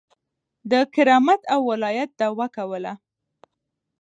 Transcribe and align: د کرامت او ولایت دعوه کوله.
د 0.71 0.73
کرامت 0.93 1.41
او 1.53 1.59
ولایت 1.71 2.09
دعوه 2.19 2.47
کوله. 2.55 2.93